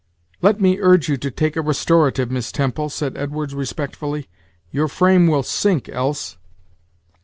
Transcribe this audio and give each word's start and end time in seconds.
"Let 0.41 0.59
me 0.59 0.79
urge 0.79 1.09
you 1.09 1.17
to 1.17 1.29
take 1.29 1.55
a 1.55 1.61
restorative, 1.61 2.31
Miss 2.31 2.51
Temple," 2.51 2.89
said 2.89 3.15
Edwards 3.15 3.53
respectfully; 3.53 4.29
"your 4.71 4.87
frame 4.87 5.27
will 5.27 5.43
sink 5.43 5.89
else." 5.89 6.37